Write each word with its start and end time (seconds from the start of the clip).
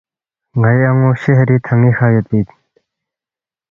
”ن٘ئی 0.59 0.81
ان٘و 0.89 1.09
شہری 1.21 1.57
تھن٘ی 1.65 1.91
کھہ 1.97 2.07
یودپی 2.13 2.39
اِن 2.39 2.47